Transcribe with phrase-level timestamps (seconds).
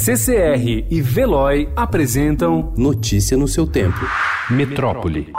[0.00, 3.98] CCR e Veloy apresentam Notícia no seu tempo.
[4.48, 5.32] Metrópole.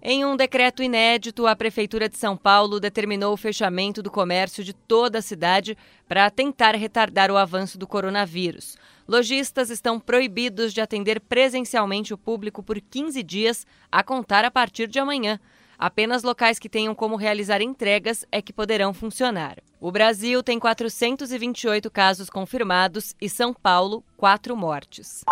[0.00, 4.72] Em um decreto inédito, a Prefeitura de São Paulo determinou o fechamento do comércio de
[4.72, 5.76] toda a cidade
[6.08, 8.78] para tentar retardar o avanço do coronavírus.
[9.06, 14.88] Lojistas estão proibidos de atender presencialmente o público por 15 dias, a contar a partir
[14.88, 15.38] de amanhã.
[15.78, 19.58] Apenas locais que tenham como realizar entregas é que poderão funcionar.
[19.80, 25.24] O Brasil tem 428 casos confirmados e São Paulo, quatro mortes.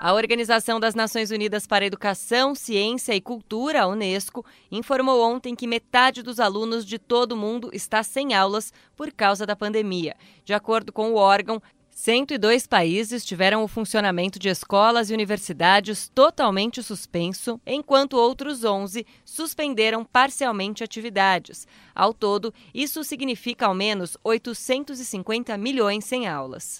[0.00, 5.66] A Organização das Nações Unidas para Educação, Ciência e Cultura, a Unesco, informou ontem que
[5.66, 10.16] metade dos alunos de todo o mundo está sem aulas por causa da pandemia.
[10.44, 11.60] De acordo com o órgão,
[12.00, 20.02] 102 países tiveram o funcionamento de escolas e universidades totalmente suspenso, enquanto outros 11 suspenderam
[20.02, 21.68] parcialmente atividades.
[21.94, 26.78] Ao todo, isso significa ao menos 850 milhões sem aulas.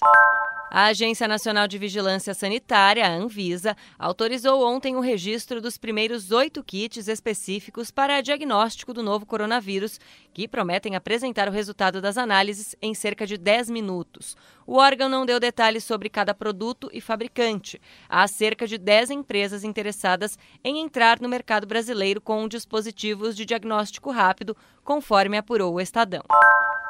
[0.73, 6.63] A Agência Nacional de Vigilância Sanitária, a Anvisa, autorizou ontem o registro dos primeiros oito
[6.63, 9.99] kits específicos para diagnóstico do novo coronavírus,
[10.33, 14.37] que prometem apresentar o resultado das análises em cerca de 10 minutos.
[14.65, 17.77] O órgão não deu detalhes sobre cada produto e fabricante.
[18.07, 24.09] Há cerca de 10 empresas interessadas em entrar no mercado brasileiro com dispositivos de diagnóstico
[24.09, 24.55] rápido,
[24.85, 26.23] conforme apurou o Estadão.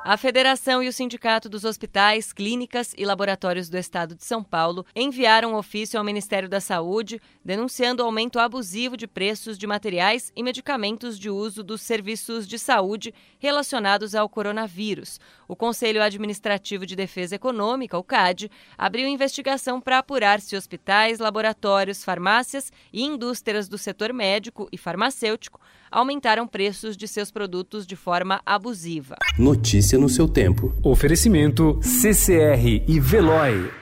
[0.04, 4.84] A Federação e o Sindicato dos Hospitais, Clínicas e Laboratórios do Estado de São Paulo
[4.96, 10.42] enviaram ofício ao Ministério da Saúde denunciando o aumento abusivo de preços de materiais e
[10.42, 15.20] medicamentos de uso dos serviços de saúde relacionados ao coronavírus.
[15.48, 22.04] O Conselho Administrativo de Defesa Econômica, o CAD, abriu investigação para apurar se hospitais, laboratórios,
[22.04, 25.62] farmácias e indústrias do setor médico e farmacêutico
[25.92, 29.18] aumentaram preços de seus produtos de forma abusiva.
[29.38, 30.74] Notícia no seu tempo.
[30.84, 33.81] Oferecimento CCR e Veloy.